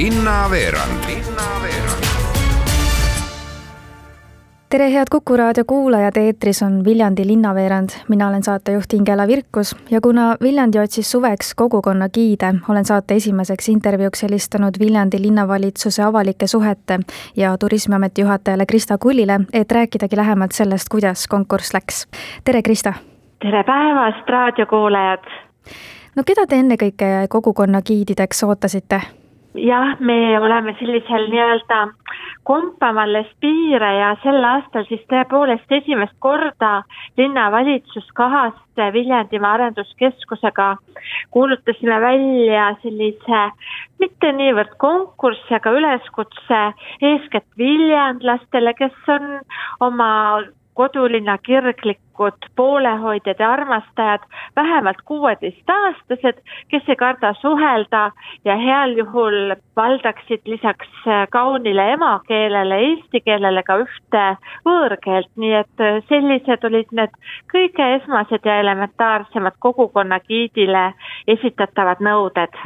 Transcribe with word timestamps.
linnaveerand 0.00 1.04
Linnaveerand 1.06 2.04
tere, 4.70 4.92
head 4.92 5.06
Kuku 5.10 5.36
raadio 5.36 5.64
kuulajad, 5.66 6.16
eetris 6.16 6.62
on 6.62 6.84
Viljandi 6.84 7.26
linnaveerand, 7.26 7.88
mina 8.08 8.28
olen 8.28 8.42
saatejuht 8.42 8.92
Ingela 8.92 9.26
Virkus 9.26 9.76
ja 9.90 10.00
kuna 10.00 10.36
Viljandi 10.42 10.78
otsis 10.78 11.10
suveks 11.10 11.54
kogukonna 11.54 12.08
giide, 12.08 12.54
olen 12.68 12.84
saate 12.84 13.14
esimeseks 13.14 13.68
intervjuuks 13.68 14.22
helistanud 14.22 14.80
Viljandi 14.80 15.22
linnavalitsuse 15.22 16.02
avalike 16.02 16.46
suhete 16.46 17.00
ja 17.36 17.58
Turismiameti 17.58 18.20
juhatajale 18.20 18.66
Krista 18.66 18.98
Kullile, 18.98 19.40
et 19.52 19.72
rääkidagi 19.72 20.16
lähemalt 20.16 20.52
sellest, 20.52 20.88
kuidas 20.90 21.28
konkurss 21.28 21.74
läks. 21.74 22.06
tere, 22.44 22.62
Krista! 22.62 22.94
tere 23.42 23.64
päevast, 23.64 24.28
raadiokuulajad! 24.28 25.32
no 26.16 26.22
keda 26.26 26.46
te 26.46 26.56
ennekõike 26.56 27.26
kogukonna 27.28 27.82
giidideks 27.82 28.44
ootasite? 28.44 29.19
Jah, 29.54 29.96
me 30.00 30.38
oleme 30.40 30.74
sellisel 30.78 31.28
nii-öelda 31.30 31.80
kompama 32.44 33.02
alles 33.02 33.26
piire 33.40 33.90
ja 33.98 34.10
sel 34.22 34.44
aastal 34.44 34.86
siis 34.88 35.02
tõepoolest 35.10 35.72
esimest 35.80 36.14
korda 36.18 36.82
linnavalitsus 37.18 38.06
kahaste 38.14 38.86
Viljandimaa 38.92 39.52
Arenduskeskusega 39.58 40.76
kuulutasime 41.30 42.00
välja 42.00 42.70
sellise 42.82 43.42
mitte 44.00 44.32
niivõrd 44.32 44.76
konkursi, 44.78 45.54
aga 45.54 45.74
üleskutse 45.76 46.62
eeskätt 47.02 47.46
viljandlastele, 47.58 48.74
kes 48.78 49.12
on 49.16 49.28
oma 49.80 50.10
kodulinna 50.80 51.38
kirglikud 51.38 52.46
poolehoidjad 52.56 53.40
ja 53.42 53.50
armastajad, 53.52 54.22
vähemalt 54.56 55.02
kuueteistaastased, 55.04 56.40
kes 56.68 56.88
ei 56.88 56.96
karda 56.96 57.34
suhelda 57.40 58.02
ja 58.44 58.56
heal 58.56 58.96
juhul 59.02 59.54
valdaksid 59.76 60.48
lisaks 60.54 61.04
kaunile 61.36 61.90
emakeelele, 61.92 62.80
eesti 62.88 63.20
keelele 63.28 63.62
ka 63.68 63.76
ühte 63.84 64.24
võõrkeelt, 64.68 65.30
nii 65.36 65.54
et 65.60 65.86
sellised 66.08 66.68
olid 66.70 66.96
need 66.96 67.16
kõige 67.52 67.92
esmased 68.00 68.52
ja 68.52 68.60
elementaarsemad 68.64 69.60
kogukonna 69.60 70.20
giidile 70.28 70.90
esitatavad 71.36 72.00
nõuded 72.10 72.62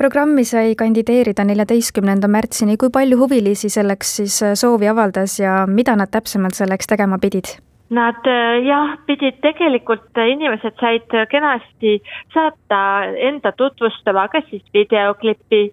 programmi 0.00 0.44
sai 0.48 0.74
kandideerida 0.80 1.44
neljateistkümnenda 1.44 2.28
märtsini, 2.32 2.78
kui 2.80 2.88
palju 2.92 3.18
huvilisi 3.20 3.68
selleks 3.72 4.14
siis 4.20 4.38
äh, 4.42 4.54
soovi 4.56 4.88
avaldas 4.88 5.36
ja 5.40 5.64
mida 5.68 5.96
nad 6.00 6.12
täpsemalt 6.14 6.56
selleks 6.56 6.88
tegema 6.88 7.18
pidid? 7.20 7.52
Nad 7.92 8.24
äh, 8.30 8.62
jah, 8.64 8.94
pidid 9.06 9.42
tegelikult, 9.44 10.08
äh, 10.16 10.30
inimesed 10.32 10.78
said 10.80 11.16
kenasti 11.32 11.98
saata 12.32 12.80
enda 13.28 13.52
tutvustama 13.58 14.28
kas 14.32 14.46
siis 14.48 14.64
videoklipi 14.72 15.66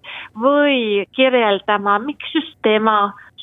või 0.44 1.06
kirjeldama, 1.16 1.96
miks 2.04 2.34
just 2.36 2.58
tema 2.66 2.98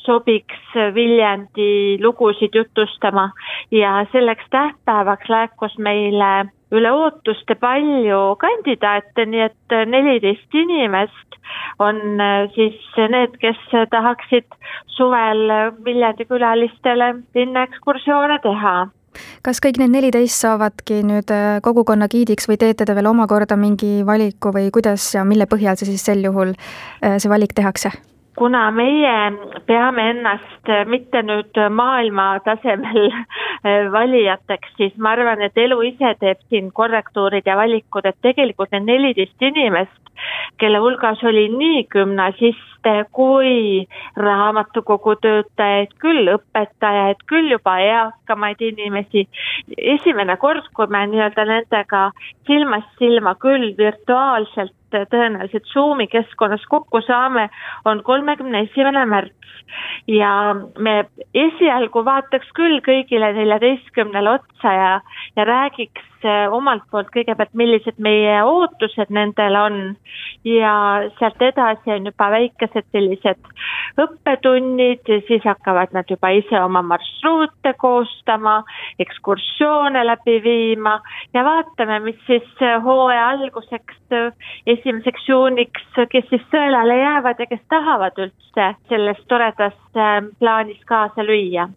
sobiks 0.06 0.76
Viljandi 0.94 1.98
lugusid 2.02 2.54
jutustama 2.54 3.30
ja 3.70 4.06
selleks 4.12 4.48
tähtpäevaks 4.50 5.28
laekus 5.28 5.78
meile 5.78 6.48
üle 6.74 6.90
ootuste 6.92 7.54
palju 7.54 8.20
kandidaate, 8.42 9.26
nii 9.26 9.44
et 9.44 9.76
neliteist 9.92 10.54
inimest 10.54 11.38
on 11.78 12.00
äh, 12.20 12.48
siis 12.54 12.78
need, 13.12 13.38
kes 13.42 13.60
tahaksid 13.90 14.58
suvel 14.96 15.46
Viljandi 15.84 16.26
külalistele 16.26 17.14
linnaekskursioone 17.34 18.38
teha 18.42 18.76
kas 19.46 19.60
kõik 19.64 19.78
need 19.80 19.94
neliteist 19.94 20.42
saavadki 20.44 21.00
nüüd 21.06 21.30
äh, 21.34 21.60
kogukonna 21.64 22.08
giidiks 22.12 22.48
või 22.50 22.58
teete 22.60 22.86
te 22.86 22.96
veel 22.96 23.10
omakorda 23.12 23.58
mingi 23.60 24.00
valiku 24.06 24.52
või 24.54 24.68
kuidas 24.74 25.08
ja 25.14 25.24
mille 25.28 25.48
põhjal 25.50 25.78
see 25.78 25.92
siis 25.92 26.04
sel 26.10 26.24
juhul, 26.26 26.54
äh, 27.00 27.16
see 27.22 27.32
valik 27.32 27.56
tehakse? 27.56 27.92
Kuna 28.36 28.70
meie 28.70 29.14
peame 29.66 30.10
ennast 30.12 30.70
mitte 30.90 31.22
nüüd 31.24 31.58
maailma 31.72 32.26
tasemel 32.44 33.08
eh, 33.08 33.86
valijateks, 33.96 34.74
siis 34.76 34.96
ma 34.98 35.14
arvan, 35.16 35.42
et 35.46 35.56
elu 35.58 35.80
ise 35.90 36.14
teeb 36.20 36.42
siin 36.50 36.72
korrektuurid 36.76 37.46
ja 37.48 37.56
valikud, 37.58 38.06
et 38.06 38.18
tegelikult 38.22 38.74
need 38.76 38.88
neliteist 38.90 39.48
inimest, 39.50 40.00
kelle 40.60 40.80
hulgas 40.80 41.22
oli 41.24 41.48
nii 41.52 41.84
gümnasiste 41.92 42.94
kui 43.16 43.86
raamatukogu 44.16 45.16
töötajaid, 45.24 45.96
küll 46.00 46.30
õpetajaid, 46.36 47.24
küll 47.28 47.50
juba 47.56 47.78
eakamaid 47.82 48.62
inimesi. 48.68 49.26
esimene 49.76 50.36
kord, 50.36 50.68
kui 50.74 50.86
me 50.86 51.06
nii-öelda 51.10 51.44
nendega 51.50 52.10
silmast 52.46 52.92
silma 52.98 53.34
küll 53.34 53.74
virtuaalselt 53.78 54.76
tõenäoliselt 54.90 55.66
Zoomi 55.72 56.06
keskkonnas 56.06 56.64
kokku 56.70 57.00
saame, 57.06 57.48
on 57.84 58.02
kolmekümne 58.02 58.66
esimene 58.68 59.04
märts. 59.06 59.54
Ja 60.06 60.54
me 60.78 60.96
esialgu 61.34 62.04
vaataks 62.04 62.52
küll 62.54 62.78
kõigile 62.86 63.32
neljateistkümnele 63.34 64.36
otsa 64.38 64.72
ja, 64.72 64.92
ja 65.36 65.44
räägiks 65.44 66.15
omalt 66.50 66.84
poolt 66.90 67.10
kõigepealt, 67.14 67.52
millised 67.54 67.98
meie 68.02 68.38
ootused 68.44 69.10
nendel 69.10 69.56
on. 69.58 69.78
Ja 70.46 70.72
sealt 71.18 71.42
edasi 71.42 71.92
on 71.92 72.06
juba 72.10 72.28
väikesed 72.30 72.86
sellised 72.94 73.50
õppetunnid, 74.00 75.06
siis 75.28 75.44
hakkavad 75.44 75.94
nad 75.96 76.10
juba 76.10 76.30
ise 76.36 76.60
oma 76.60 76.82
marsruute 76.86 77.72
koostama, 77.78 78.60
ekskursioone 79.02 80.04
läbi 80.06 80.36
viima. 80.44 80.98
Ja 81.34 81.44
vaatame, 81.46 82.00
mis 82.06 82.20
siis 82.26 82.66
hooaja 82.84 83.28
alguseks, 83.34 83.98
esimeseks 84.66 85.28
juuniks, 85.28 85.88
kes 86.10 86.28
siis 86.30 86.44
sõelale 86.52 87.00
jäävad 87.00 87.42
ja 87.42 87.50
kes 87.50 87.64
tahavad 87.68 88.22
üldse 88.26 88.70
selles 88.88 89.24
toredas 89.28 89.74
plaanis 90.38 90.80
kaasa 90.86 91.26
lüüa 91.26 91.68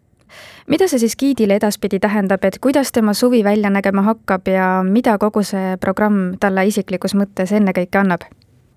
mida 0.66 0.88
see 0.88 1.02
siis 1.02 1.16
giidile 1.16 1.56
edaspidi 1.60 2.00
tähendab, 2.00 2.44
et 2.44 2.58
kuidas 2.60 2.92
tema 2.92 3.14
suvi 3.14 3.44
välja 3.44 3.70
nägema 3.70 4.02
hakkab 4.02 4.48
ja 4.48 4.68
mida 4.84 5.18
kogu 5.18 5.42
see 5.42 5.76
programm 5.80 6.36
talle 6.40 6.66
isiklikus 6.66 7.14
mõttes 7.14 7.52
ennekõike 7.52 7.98
annab? 7.98 8.28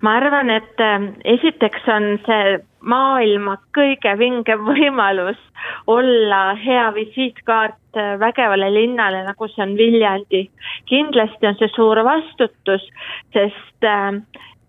ma 0.04 0.18
arvan, 0.20 0.50
et 0.52 0.82
äh, 0.84 1.08
esiteks 1.38 1.88
on 1.88 2.08
see 2.26 2.58
maailma 2.84 3.56
kõige 3.76 4.18
vingem 4.20 4.66
võimalus 4.68 5.40
olla 5.88 6.42
hea 6.60 6.90
visiitkaart 6.96 8.00
äh, 8.00 8.16
vägevale 8.20 8.68
linnale, 8.74 9.24
nagu 9.28 9.48
see 9.52 9.64
on 9.64 9.78
Viljandi. 9.80 10.50
kindlasti 10.92 11.48
on 11.48 11.60
see 11.60 11.72
suur 11.76 12.04
vastutus, 12.04 12.84
sest 13.36 13.88
äh, 13.88 14.20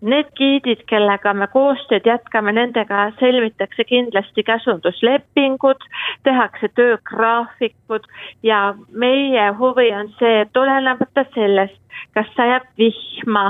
Need 0.01 0.31
giidid, 0.35 0.81
kellega 0.91 1.31
me 1.33 1.47
koostööd 1.47 2.05
jätkame, 2.05 2.51
nendega 2.53 3.07
sõlmitakse 3.19 3.85
kindlasti 3.87 4.43
käsunduslepingud, 4.43 5.85
tehakse 6.27 6.69
töögraafikud 6.75 8.07
ja 8.43 8.75
meie 8.91 9.47
huvi 9.59 9.87
on 9.95 10.11
see, 10.19 10.41
et 10.43 10.57
olenemata 10.57 11.25
sellest, 11.33 11.79
kas 12.13 12.27
sajab 12.35 12.67
vihma, 12.77 13.45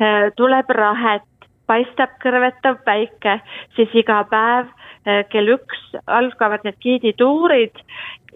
äh, 0.00 0.30
tuleb 0.36 0.70
rahet, 0.70 1.28
paistab 1.66 2.16
kõrvetav 2.24 2.80
päike, 2.84 3.38
siis 3.76 3.92
iga 3.94 4.22
päev 4.30 4.72
kell 5.04 5.54
üks 5.56 5.80
algavad 6.06 6.64
need 6.66 6.78
giidituurid. 6.84 7.80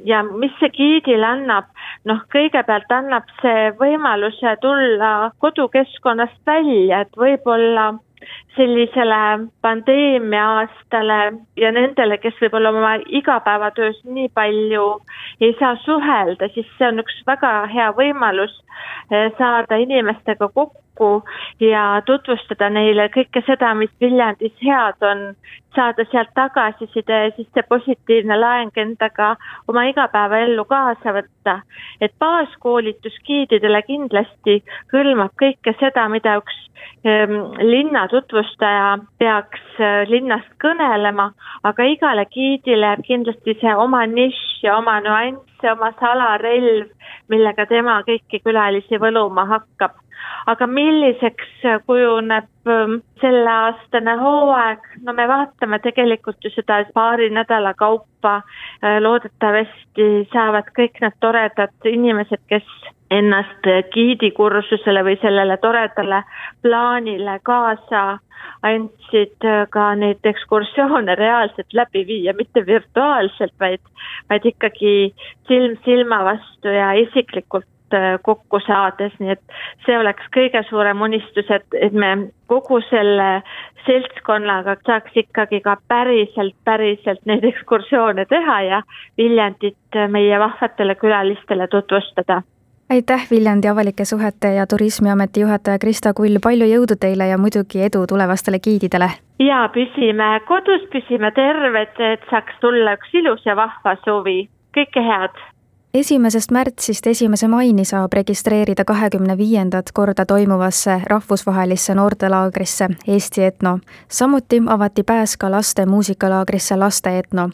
Ja 0.04 0.22
mis 0.26 0.52
see 0.60 0.68
giidile 0.76 1.24
annab, 1.24 1.70
noh, 2.04 2.18
kõigepealt 2.34 2.90
annab 2.92 3.30
see 3.40 3.70
võimaluse 3.78 4.56
tulla 4.60 5.30
kodukeskkonnast 5.40 6.42
välja, 6.46 7.00
et 7.06 7.16
võib-olla 7.16 7.94
sellisele 8.56 9.48
pandeemia 9.62 10.44
aastale 10.60 11.18
ja 11.60 11.72
nendele, 11.72 12.18
kes 12.18 12.36
võib-olla 12.40 12.72
oma 12.72 12.94
igapäevatöös 13.20 14.00
nii 14.04 14.28
palju 14.34 14.86
ei 15.40 15.52
saa 15.60 15.76
suhelda, 15.84 16.48
siis 16.54 16.68
see 16.78 16.88
on 16.88 17.04
üks 17.04 17.20
väga 17.28 17.52
hea 17.72 17.90
võimalus 17.96 18.54
eh, 19.10 19.30
saada 19.38 19.80
inimestega 19.84 20.48
kokku 20.48 20.85
ja 21.60 22.02
tutvustada 22.06 22.70
neile 22.70 23.08
kõike 23.14 23.42
seda, 23.46 23.74
mis 23.74 23.90
Viljandis 24.00 24.54
head 24.62 25.02
on, 25.02 25.22
saada 25.74 26.04
sealt 26.10 26.32
tagasiside 26.34 27.18
ja 27.24 27.32
siis 27.36 27.48
see 27.54 27.64
positiivne 27.68 28.38
laeng 28.40 28.78
endaga 28.80 29.34
oma 29.68 29.84
igapäevaellu 29.90 30.64
kaasa 30.64 31.12
võtta. 31.18 31.60
et 32.00 32.12
baaskoolitus 32.18 33.18
giididele 33.26 33.82
kindlasti 33.82 34.62
hõlmab 34.92 35.36
kõike 35.42 35.76
seda, 35.80 36.08
mida 36.08 36.38
üks 36.40 36.66
Ehm, 37.06 37.34
linna 37.58 38.08
tutvustaja 38.08 38.98
peaks 39.18 39.62
äh, 39.78 40.08
linnast 40.10 40.48
kõnelema, 40.62 41.28
aga 41.68 41.84
igale 41.86 42.24
giidile 42.32 42.88
jääb 42.88 43.04
kindlasti 43.06 43.54
see 43.60 43.74
oma 43.78 44.00
nišš 44.10 44.64
ja 44.64 44.78
oma 44.80 44.96
nüanss 45.04 45.68
oma 45.70 45.92
salarelv, 46.00 46.88
millega 47.28 47.66
tema 47.66 48.00
kõiki 48.06 48.42
külalisi 48.44 49.00
võluma 49.02 49.46
hakkab. 49.46 50.02
aga 50.46 50.66
milliseks 50.66 51.64
kujuneb 51.86 52.70
ähm, 52.70 52.94
selleaastane 53.20 54.14
hooaeg, 54.16 54.86
no 55.04 55.12
me 55.12 55.26
vaatame 55.28 55.78
tegelikult 55.84 56.44
ju 56.44 56.50
seda 56.54 56.80
paari 56.94 57.28
nädala 57.30 57.74
kaupa, 57.74 58.40
äh, 58.82 58.98
loodetavasti 59.02 60.28
saavad 60.32 60.70
kõik 60.78 61.00
need 61.02 61.18
toredad 61.20 61.90
inimesed, 61.92 62.42
kes 62.48 62.66
ennast 63.10 63.68
giidikursusele 63.94 65.02
või 65.06 65.18
sellele 65.22 65.56
toredale 65.62 66.22
plaanile 66.62 67.38
kaasa 67.46 68.18
andsid 68.66 69.46
ka 69.70 69.86
neid 69.98 70.26
ekskursioone 70.26 71.14
reaalselt 71.18 71.72
läbi 71.74 72.04
viia, 72.08 72.34
mitte 72.38 72.66
virtuaalselt, 72.66 73.54
vaid, 73.60 73.80
vaid 74.30 74.50
ikkagi 74.52 75.14
silm 75.48 75.76
silma 75.84 76.22
vastu 76.24 76.74
ja 76.74 76.92
isiklikult 77.00 77.94
äh, 77.94 78.16
kokku 78.22 78.60
saades, 78.66 79.14
nii 79.18 79.34
et 79.36 79.56
see 79.86 79.98
oleks 79.98 80.26
kõige 80.34 80.62
suurem 80.70 81.06
unistus, 81.08 81.50
et, 81.50 81.66
et 81.80 81.92
me 81.92 82.12
kogu 82.50 82.80
selle 82.90 83.30
seltskonnaga 83.86 84.76
saaks 84.86 85.14
ikkagi 85.22 85.60
ka 85.62 85.76
päriselt, 85.88 86.56
päriselt 86.64 87.22
neid 87.26 87.44
ekskursioone 87.46 88.26
teha 88.26 88.60
ja 88.66 88.82
Viljandit 89.18 90.02
meie 90.10 90.38
vahvatele 90.42 90.98
külalistele 90.98 91.68
tutvustada 91.70 92.42
aitäh, 92.90 93.26
Viljandi 93.30 93.68
avalike 93.68 94.04
suhete 94.04 94.54
ja 94.54 94.66
turismiameti 94.66 95.40
juhataja 95.40 95.78
Krista 95.78 96.12
Kull, 96.14 96.38
palju 96.42 96.68
jõudu 96.70 96.96
teile 97.00 97.28
ja 97.30 97.38
muidugi 97.38 97.82
edu 97.88 98.06
tulevastele 98.06 98.58
giididele! 98.58 99.10
ja 99.38 99.66
püsime 99.72 100.28
kodus, 100.48 100.86
püsime 100.92 101.30
terved, 101.36 101.98
et 102.12 102.24
saaks 102.30 102.56
tulla 102.60 102.96
üks 102.96 103.12
ilus 103.12 103.44
ja 103.44 103.56
vahva 103.56 103.96
suvi, 104.04 104.48
kõike 104.76 105.02
head! 105.10 105.44
Esimesest 105.98 106.50
märtsist 106.50 107.06
esimese 107.06 107.48
maini 107.48 107.84
saab 107.84 108.12
registreerida 108.12 108.84
kahekümne 108.84 109.36
viiendat 109.38 109.92
korda 109.94 110.26
toimuvasse 110.26 111.00
rahvusvahelisse 111.06 111.94
noortelaagrisse 111.94 112.88
Eesti 113.08 113.44
Etno. 113.44 113.78
samuti 114.08 114.62
avati 114.66 115.02
pääs 115.02 115.36
ka 115.36 115.50
laste 115.50 115.86
muusikalaagrisse 115.86 116.76
Laste 116.76 117.18
Etno. 117.18 117.48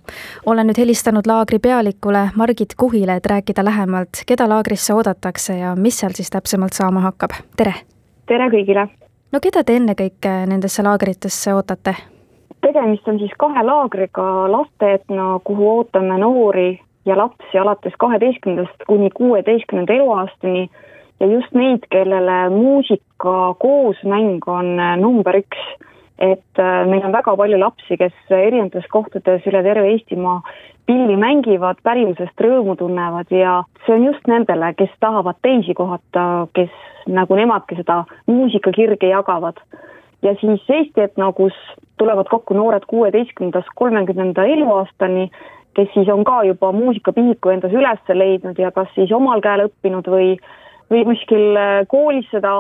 olen 0.46 0.66
nüüd 0.66 0.78
helistanud 0.78 1.26
laagri 1.26 1.58
pealikule 1.58 2.28
Margit 2.36 2.74
Kuhile, 2.76 3.14
et 3.14 3.26
rääkida 3.26 3.64
lähemalt, 3.64 4.08
keda 4.26 4.48
laagrisse 4.48 4.94
oodatakse 4.94 5.58
ja 5.58 5.76
mis 5.76 5.98
seal 5.98 6.12
siis 6.14 6.30
täpsemalt 6.30 6.72
saama 6.72 7.00
hakkab. 7.00 7.30
tere! 7.56 7.74
tere 8.26 8.48
kõigile! 8.48 8.88
no 9.32 9.40
keda 9.40 9.64
te 9.64 9.76
ennekõike 9.76 10.46
nendesse 10.46 10.82
laagritesse 10.82 11.54
ootate? 11.54 11.94
tegemist 12.60 13.08
on 13.08 13.18
siis 13.18 13.32
kahe 13.38 13.62
laagriga 13.62 14.52
Laste 14.52 14.94
Etno, 14.94 15.40
kuhu 15.44 15.76
ootame 15.76 16.18
noori 16.18 16.80
ja 17.06 17.16
lapsi 17.16 17.58
alates 17.58 17.94
kaheteistkümnendast 17.99 18.87
kuni 18.87 19.10
kuueteistkümnenda 19.10 19.93
eluaastani 19.93 20.70
ja 21.20 21.26
just 21.26 21.54
neid, 21.54 21.87
kellele 21.90 22.49
muusika 22.50 23.54
koosmäng 23.58 24.43
on 24.46 24.78
äh, 24.81 24.96
number 24.99 25.38
üks. 25.38 25.62
et 26.19 26.58
äh, 26.58 26.87
meil 26.87 27.02
on 27.02 27.12
väga 27.12 27.37
palju 27.37 27.58
lapsi, 27.58 27.96
kes 27.99 28.14
erinevates 28.31 28.84
kohtades 28.90 29.46
üle 29.50 29.62
terve 29.62 29.88
Eestimaa 29.90 30.43
pilli 30.87 31.16
mängivad, 31.19 31.81
pärimusest 31.82 32.43
rõõmu 32.44 32.76
tunnevad 32.78 33.31
ja 33.34 33.62
see 33.87 33.94
on 33.96 34.04
just 34.06 34.26
nendele, 34.31 34.72
kes 34.78 34.90
tahavad 35.00 35.38
teisi 35.43 35.75
kohata, 35.75 36.46
kes 36.54 36.70
nagu 37.10 37.38
nemadki 37.38 37.78
seda 37.81 38.02
muusikakirge 38.26 39.10
jagavad. 39.10 39.58
ja 40.22 40.34
siis 40.40 40.62
Eesti 40.70 41.00
Etno, 41.00 41.32
kus 41.32 41.54
tulevad 41.99 42.28
kokku 42.31 42.54
noored 42.54 42.87
kuueteistkümnendast 42.87 43.75
kolmekümnenda 43.75 44.44
eluaastani 44.44 45.31
kes 45.76 45.88
siis 45.94 46.08
on 46.12 46.24
ka 46.24 46.42
juba 46.44 46.72
muusikapihiku 46.72 47.52
endas 47.54 47.72
üles 47.72 48.14
leidnud 48.14 48.58
ja 48.58 48.70
kas 48.72 48.88
siis 48.94 49.12
omal 49.12 49.40
käel 49.44 49.66
õppinud 49.66 50.08
või, 50.14 50.36
või 50.92 51.04
kuskil 51.08 51.58
äh, 51.58 51.74
koolis 51.88 52.28
seda 52.30 52.52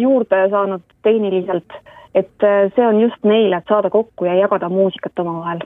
juurde 0.00 0.44
saanud 0.50 0.84
tehniliselt. 1.02 1.80
et 2.14 2.46
äh, 2.46 2.70
see 2.76 2.86
on 2.86 3.00
just 3.00 3.24
neile, 3.24 3.56
et 3.56 3.68
saada 3.68 3.90
kokku 3.90 4.24
ja 4.24 4.34
jagada 4.34 4.68
muusikat 4.68 5.18
omavahel 5.18 5.64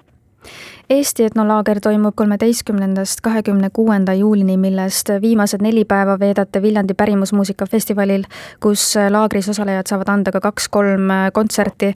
Eesti 0.91 1.25
etnolaager 1.25 1.81
toimub 1.85 2.15
kolmeteistkümnendast 2.17 3.21
kahekümne 3.21 3.69
kuuenda 3.73 4.15
juulini, 4.15 4.57
millest 4.57 5.11
viimased 5.21 5.61
neli 5.61 5.85
päeva 5.85 6.15
veedate 6.21 6.63
Viljandi 6.63 6.95
pärimusmuusikafestivalil, 6.95 8.25
kus 8.63 8.95
laagris 9.11 9.51
osalejad 9.53 9.91
saavad 9.91 10.15
anda 10.15 10.33
ka 10.33 10.41
kaks-kolm 10.41 11.13
kontserti. 11.33 11.93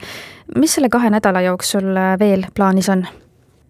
mis 0.59 0.75
selle 0.75 0.93
kahe 0.93 1.11
nädala 1.11 1.41
jooksul 1.41 1.97
veel 2.21 2.45
plaanis 2.55 2.91
on? 2.93 3.07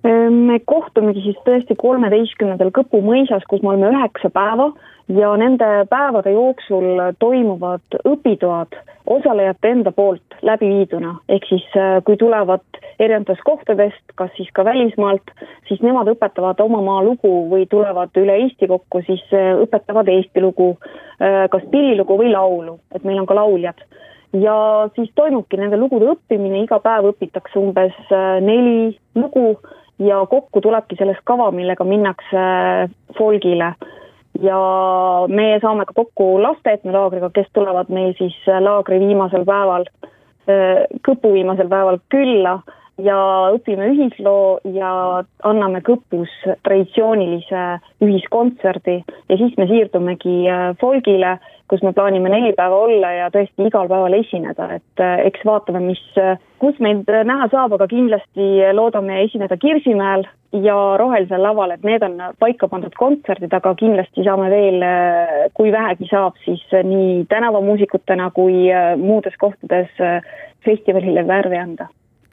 Me 0.03 0.57
kohtumegi 0.67 1.21
siis 1.23 1.37
tõesti 1.47 1.77
kolmeteistkümnendal 1.79 2.73
Kõpu 2.75 2.99
mõisas, 3.07 3.45
kus 3.47 3.63
me 3.63 3.71
oleme 3.71 3.93
üheksa 3.93 4.33
päeva 4.35 4.73
ja 5.09 5.37
nende 5.39 5.69
päevade 5.91 6.33
jooksul 6.35 6.99
toimuvad 7.19 8.01
õpitoad 8.09 8.75
osalejate 9.07 9.71
enda 9.71 9.93
poolt 9.93 10.37
läbiviiduna, 10.43 11.17
ehk 11.29 11.47
siis 11.49 11.65
äh, 11.77 11.99
kui 12.07 12.17
tulevad 12.17 12.63
erinevatest 13.03 13.43
kohtadest, 13.45 14.15
kas 14.15 14.31
siis 14.37 14.51
ka 14.55 14.65
välismaalt, 14.65 15.33
siis 15.69 15.83
nemad 15.83 16.11
õpetavad 16.13 16.61
oma 16.63 16.83
maa 16.87 17.03
lugu 17.03 17.33
või 17.51 17.67
tulevad 17.71 18.15
üle 18.21 18.39
Eesti 18.45 18.69
kokku, 18.71 19.03
siis 19.07 19.25
äh, 19.35 19.53
õpetavad 19.65 20.11
Eesti 20.13 20.45
lugu, 20.45 20.77
äh, 21.19 21.45
kas 21.51 21.67
pillilugu 21.71 22.19
või 22.21 22.31
laulu, 22.33 22.79
et 22.95 23.05
meil 23.05 23.21
on 23.23 23.27
ka 23.27 23.39
lauljad. 23.39 23.83
Ja 24.33 24.89
siis 24.97 25.11
toimubki 25.15 25.59
nende 25.61 25.77
lugude 25.77 26.07
õppimine, 26.15 26.63
iga 26.65 26.79
päev 26.81 27.11
õpitakse 27.11 27.59
umbes 27.61 27.99
neli 28.41 28.95
lugu 29.19 29.59
ja 30.07 30.21
kokku 30.27 30.61
tulebki 30.61 30.97
sellest 30.99 31.25
kava, 31.25 31.51
millega 31.51 31.85
minnakse 31.85 32.45
folgile. 33.19 33.75
ja 34.43 34.59
meie 35.29 35.59
saame 35.61 35.85
ka 35.85 35.93
kokku 35.95 36.43
laste 36.43 36.73
etnolaagriga, 36.73 37.29
kes 37.35 37.51
tulevad 37.53 37.91
meil 37.93 38.15
siis 38.19 38.37
laagri 38.47 38.99
viimasel 39.01 39.45
päeval, 39.45 39.87
Kõpu 41.07 41.31
viimasel 41.37 41.69
päeval 41.71 42.01
külla. 42.11 42.57
Ja 42.99 43.17
õpime 43.55 43.87
ühisloo 43.93 44.59
ja 44.75 45.23
anname 45.49 45.81
Kõpus 45.87 46.33
traditsioonilise 46.67 47.63
ühiskontserdi 48.05 48.99
ja 49.31 49.39
siis 49.39 49.55
me 49.57 49.67
siirdumegi 49.71 50.35
äh, 50.51 50.75
folgile, 50.81 51.39
kus 51.73 51.83
me 51.83 51.95
plaanime 51.97 52.29
neli 52.29 52.53
päeva 52.57 52.83
olla 52.85 53.15
ja 53.17 53.31
tõesti 53.33 53.65
igal 53.69 53.89
päeval 53.89 54.19
esineda, 54.19 54.69
et 54.77 55.01
äh, 55.01 55.23
eks 55.31 55.45
vaatame, 55.49 55.81
mis, 55.87 56.03
äh, 56.21 56.37
kus 56.61 56.77
meid 56.85 57.09
näha 57.09 57.49
saab, 57.53 57.73
aga 57.79 57.89
kindlasti 57.89 58.49
loodame 58.77 59.23
esineda 59.25 59.57
Kirsimäel 59.57 60.27
ja 60.53 60.77
Rohelisel 61.01 61.41
laval, 61.43 61.73
et 61.73 61.87
need 61.89 62.05
on 62.05 62.21
paika 62.43 62.69
pandud 62.69 62.93
kontserdid, 63.01 63.55
aga 63.57 63.73
kindlasti 63.81 64.27
saame 64.27 64.51
veel, 64.53 64.85
kui 65.57 65.73
vähegi 65.73 66.11
saab, 66.11 66.37
siis 66.45 66.61
nii 66.85 67.25
tänavamuusikutena 67.33 68.29
kui 68.37 68.69
muudes 69.01 69.41
kohtades 69.41 69.97
festivalile 70.67 71.25
värvi 71.27 71.57
anda 71.57 71.89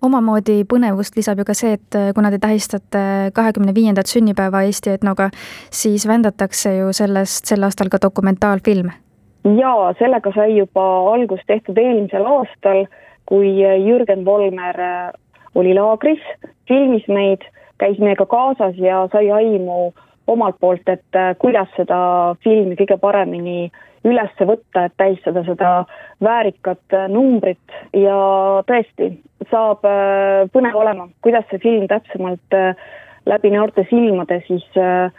omamoodi 0.05 0.63
põnevust 0.69 1.17
lisab 1.19 1.41
ju 1.41 1.47
ka 1.47 1.55
see, 1.57 1.75
et 1.77 1.97
äh, 1.97 2.11
kuna 2.15 2.31
te 2.31 2.39
tähistate 2.41 3.03
kahekümne 3.35 3.75
viiendat 3.75 4.11
sünnipäeva 4.11 4.63
Eesti 4.67 4.95
Etnoga, 4.95 5.29
siis 5.71 6.07
vändatakse 6.07 6.75
ju 6.77 6.93
sellest 6.95 7.49
sel 7.51 7.63
aastal 7.67 7.91
ka 7.91 8.01
dokumentaalfilm. 8.01 8.91
Jaa, 9.43 9.93
sellega 9.99 10.31
sai 10.35 10.57
juba 10.57 10.85
algust 11.13 11.47
tehtud 11.47 11.77
eelmisel 11.77 12.25
aastal, 12.25 12.85
kui 13.29 13.59
Jürgen 13.61 14.25
Volmer 14.25 14.79
äh, 14.81 15.11
oli 15.55 15.73
laagris, 15.77 16.23
filmis 16.67 17.07
meid, 17.07 17.45
käis 17.79 17.99
meiega 17.99 18.25
kaasas 18.25 18.77
ja 18.77 19.07
sai 19.11 19.29
aimu 19.31 19.91
omalt 20.27 20.59
poolt, 20.59 20.87
et 20.89 21.17
äh, 21.17 21.35
kuidas 21.39 21.69
seda 21.77 22.35
filmi 22.43 22.77
kõige 22.79 22.97
paremini 23.01 23.69
üles 24.07 24.31
võtta, 24.39 24.85
et 24.85 24.93
tähistada 24.97 25.43
seda 25.43 25.71
väärikat 26.23 26.95
numbrit. 27.11 27.75
Ja 27.93 28.17
tõesti, 28.67 29.11
saab 29.51 29.85
äh, 29.87 30.45
põnev 30.53 30.77
olema, 30.79 31.09
kuidas 31.25 31.47
see 31.49 31.61
film 31.63 31.87
täpsemalt 31.91 32.55
äh, 32.55 32.75
läbi 33.29 33.51
noorte 33.53 33.85
silmade 33.89 34.41
siis 34.47 34.65
äh, 34.79 35.11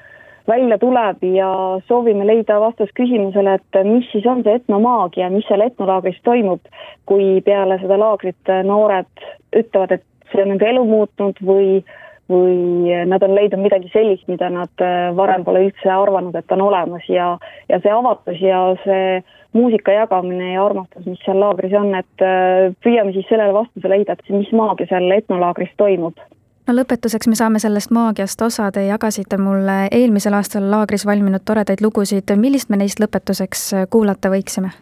välja 0.48 0.78
tuleb 0.78 1.24
ja 1.34 1.50
soovime 1.88 2.26
leida 2.26 2.60
vastust 2.60 2.94
küsimusele, 2.98 3.58
et 3.58 3.80
mis 3.86 4.08
siis 4.12 4.26
on 4.26 4.44
see 4.44 4.58
etnomaagia, 4.60 5.30
mis 5.30 5.46
seal 5.48 5.64
etnolaagris 5.66 6.20
toimub, 6.26 6.60
kui 7.06 7.40
peale 7.46 7.78
seda 7.82 7.98
laagrit 8.00 8.54
noored 8.66 9.26
ütlevad, 9.56 9.98
et 9.98 10.06
see 10.32 10.44
on 10.44 10.54
nende 10.54 10.70
elu 10.70 10.86
muutnud 10.88 11.42
või 11.44 11.82
või 12.30 12.94
nad 13.10 13.24
on 13.26 13.32
leidnud 13.34 13.58
midagi 13.58 13.88
sellist, 13.90 14.28
mida 14.30 14.46
nad 14.54 14.82
varem 15.18 15.42
pole 15.42 15.64
üldse 15.66 15.90
arvanud, 15.90 16.36
et 16.38 16.52
on 16.54 16.60
olemas 16.62 17.08
ja, 17.10 17.32
ja 17.66 17.80
see 17.82 17.90
avatus 17.90 18.38
ja 18.38 18.60
see 18.84 19.16
muusika 19.52 19.92
jagamine 19.92 20.52
ja 20.52 20.64
armastus, 20.64 21.06
mis 21.06 21.18
seal 21.24 21.40
laagris 21.42 21.74
on, 21.74 21.90
et 21.98 22.24
äh, 22.24 22.70
püüame 22.84 23.14
siis 23.16 23.26
sellele 23.28 23.54
vastuse 23.56 23.90
leida, 23.90 24.14
et 24.14 24.34
mis 24.34 24.52
maagia 24.54 24.86
seal 24.92 25.10
etnolaagris 25.16 25.72
toimub 25.80 26.22
no 26.66 26.76
lõpetuseks 26.76 27.28
me 27.30 27.38
saame 27.38 27.62
sellest 27.62 27.92
maagiast 27.94 28.42
osa, 28.42 28.70
te 28.72 28.84
jagasite 28.86 29.38
mulle 29.40 29.88
eelmisel 29.90 30.36
aastal 30.38 30.70
laagris 30.70 31.06
valminud 31.06 31.44
toredaid 31.44 31.82
lugusid, 31.84 32.30
millist 32.36 32.70
me 32.70 32.80
neist 32.80 33.00
lõpetuseks 33.02 33.66
kuulata 33.90 34.32
võiksime? 34.32 34.72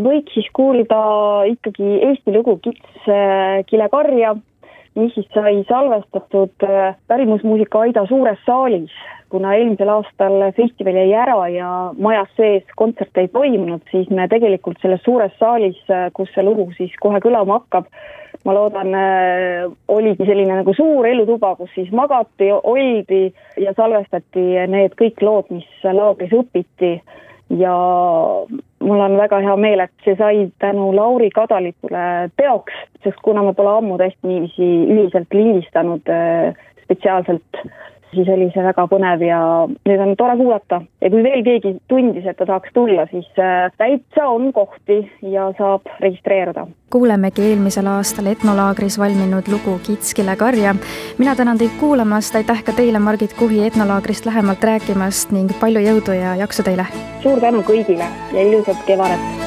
Võiks 0.00 0.32
siis 0.32 0.46
kuulda 0.56 1.00
ikkagi 1.50 1.98
Eesti 2.06 2.32
lugu 2.32 2.56
Kits 2.64 3.08
kilekarja, 3.68 4.34
mis 4.98 5.14
siis 5.14 5.28
sai 5.34 5.60
salvestatud 5.68 6.66
pärimusmuusika 7.08 7.86
Aida 7.86 8.06
suures 8.08 8.38
saalis 8.46 8.94
kuna 9.30 9.54
eelmisel 9.54 9.90
aastal 9.92 10.42
festival 10.56 10.96
jäi 10.98 11.12
ära 11.14 11.36
ja 11.54 11.68
majas 11.98 12.30
sees 12.36 12.64
kontserte 12.76 13.24
ei 13.24 13.28
toimunud, 13.32 13.82
siis 13.92 14.10
me 14.10 14.26
tegelikult 14.30 14.80
selles 14.82 15.02
suures 15.06 15.34
saalis, 15.38 15.78
kus 16.16 16.32
see 16.34 16.44
lugu 16.46 16.66
siis 16.76 16.96
kohe 17.02 17.20
kõlama 17.22 17.60
hakkab, 17.60 17.86
ma 18.46 18.56
loodan, 18.56 18.96
oligi 19.92 20.26
selline 20.26 20.58
nagu 20.60 20.74
suur 20.74 21.06
elutuba, 21.06 21.54
kus 21.60 21.70
siis 21.76 21.92
magati, 21.94 22.50
oldi 22.50 23.28
ja 23.60 23.74
salvestati 23.76 24.46
need 24.72 24.96
kõik 24.98 25.22
lood, 25.26 25.52
mis 25.54 25.68
laagris 25.86 26.34
õpiti. 26.42 26.98
ja 27.60 27.76
mul 28.80 29.00
on 29.00 29.16
väga 29.20 29.40
hea 29.44 29.56
meel, 29.60 29.84
et 29.84 29.92
see 30.04 30.16
sai 30.18 30.46
tänu 30.62 30.90
Lauri 30.96 31.30
Kadalipule 31.34 32.30
teoks, 32.40 32.76
sest 33.04 33.20
kuna 33.24 33.44
me 33.44 33.54
pole 33.56 33.76
ammu 33.76 33.98
tõesti 34.00 34.28
niiviisi 34.28 34.70
ühiselt 34.94 35.36
lindistanud 35.36 36.08
äh, 36.12 36.56
spetsiaalselt 36.84 37.62
siis 38.14 38.28
oli 38.28 38.48
see 38.54 38.64
väga 38.64 38.86
põnev 38.90 39.22
ja 39.24 39.40
nüüd 39.88 40.02
on 40.04 40.14
tore 40.18 40.36
kuulata. 40.38 40.80
ja 41.00 41.10
kui 41.10 41.22
veel 41.24 41.42
keegi 41.46 41.74
tundis, 41.88 42.26
et 42.26 42.36
ta 42.36 42.46
tahaks 42.46 42.72
tulla, 42.74 43.06
siis 43.10 43.28
äh, 43.38 43.70
täitsa 43.78 44.28
on 44.28 44.52
kohti 44.52 45.00
ja 45.22 45.50
saab 45.58 45.86
registreeruda. 46.00 46.66
kuulemegi 46.90 47.42
eelmisel 47.50 47.86
aastal 47.86 48.30
etnolaagris 48.32 48.98
valminud 48.98 49.48
lugu 49.52 49.78
Kitskile 49.86 50.36
karja. 50.36 50.74
mina 51.18 51.36
tänan 51.36 51.58
teid 51.58 51.76
kuulamast, 51.80 52.34
aitäh 52.34 52.64
ka 52.64 52.72
teile, 52.72 52.98
Margit 52.98 53.34
Kuhi, 53.38 53.66
etnolaagrist 53.66 54.26
lähemalt 54.26 54.64
rääkimast 54.64 55.32
ning 55.32 55.52
palju 55.60 55.80
jõudu 55.80 56.18
ja 56.18 56.34
jaksu 56.44 56.62
teile! 56.62 56.86
suur 57.22 57.40
tänu 57.40 57.62
kõigile 57.62 58.08
ja 58.32 58.42
ilusat 58.42 58.84
kevadet! 58.86 59.39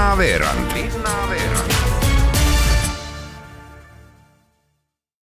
Linnaveerand 0.00 0.69